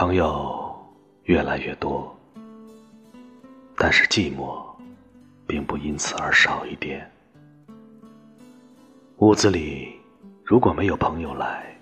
[0.00, 0.74] 朋友
[1.24, 2.10] 越来越多，
[3.76, 4.64] 但是寂寞
[5.46, 7.06] 并不因此而少一点。
[9.18, 9.94] 屋子里
[10.42, 11.78] 如果没有朋友来，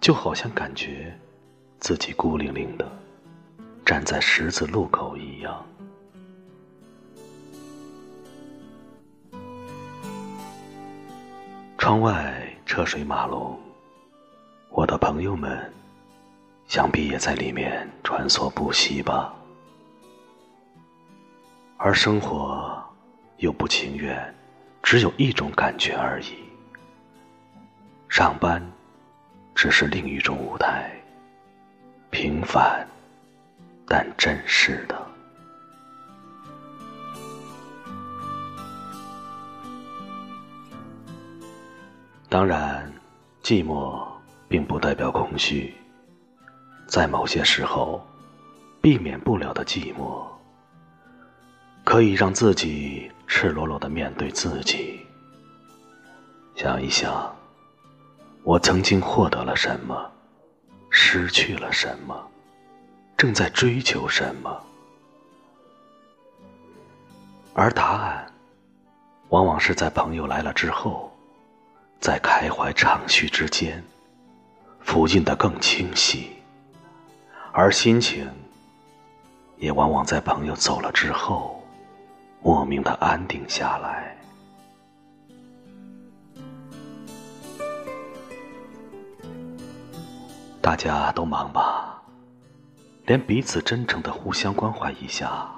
[0.00, 1.14] 就好像感觉
[1.78, 2.90] 自己孤零零的
[3.84, 5.62] 站在十字路口一样。
[11.76, 13.60] 窗外车水马龙，
[14.70, 15.70] 我的朋友们。
[16.66, 19.32] 想必也在里面穿梭不息吧，
[21.76, 22.82] 而生活
[23.38, 24.34] 又不情愿，
[24.82, 26.36] 只有一种感觉而已。
[28.08, 28.62] 上班
[29.54, 30.90] 只是另一种舞台，
[32.10, 32.86] 平凡
[33.86, 35.06] 但真实的。
[42.28, 42.92] 当然，
[43.42, 44.04] 寂寞
[44.48, 45.72] 并不代表空虚。
[46.86, 48.04] 在某些时候，
[48.80, 50.24] 避免不了的寂寞，
[51.84, 55.00] 可以让自己赤裸裸的面对自己。
[56.54, 57.34] 想一想，
[58.44, 60.10] 我曾经获得了什么，
[60.88, 62.16] 失去了什么，
[63.16, 64.62] 正在追求什么，
[67.52, 68.32] 而答案，
[69.30, 71.12] 往往是在朋友来了之后，
[71.98, 73.84] 在开怀畅叙之间，
[74.80, 76.35] 浮现的更清晰。
[77.58, 78.30] 而心情，
[79.56, 81.64] 也往往在朋友走了之后，
[82.42, 84.14] 莫名的安定下来。
[90.60, 92.02] 大家都忙吧，
[93.06, 95.50] 连彼此真诚的互相关怀一下，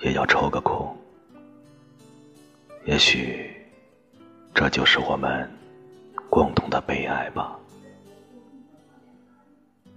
[0.00, 0.92] 也要抽个空。
[2.84, 3.54] 也许，
[4.52, 5.48] 这就是我们
[6.28, 7.56] 共同的悲哀吧，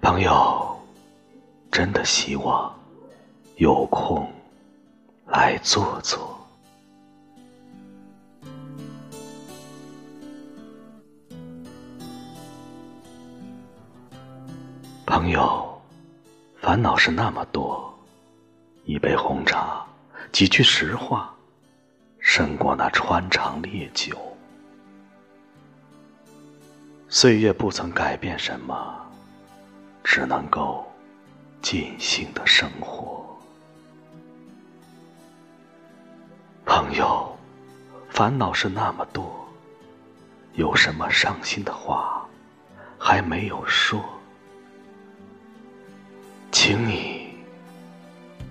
[0.04, 0.79] 朋友。
[1.80, 2.78] 真的希望
[3.56, 4.30] 有空
[5.28, 6.38] 来坐坐。
[15.06, 15.82] 朋友，
[16.58, 17.98] 烦恼是那么多，
[18.84, 19.82] 一杯红茶，
[20.34, 21.34] 几句实话，
[22.20, 24.18] 胜过那穿肠烈酒。
[27.08, 28.94] 岁月不曾改变什么，
[30.04, 30.86] 只能够。
[31.62, 33.38] 尽兴的生活，
[36.66, 37.36] 朋友，
[38.10, 39.48] 烦恼是那么多，
[40.54, 42.26] 有什么伤心的话
[42.98, 44.04] 还没有说？
[46.52, 47.36] 请你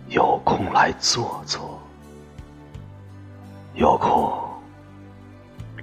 [0.08, 1.80] 有空来坐坐，
[3.75, 4.38] 有空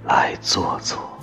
[0.04, 1.15] 来坐坐。